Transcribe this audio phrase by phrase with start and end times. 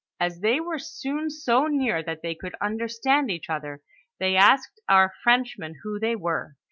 [0.19, 3.81] As they were soon so near that they could understand each other,
[4.17, 6.55] they asked our French men, who they were.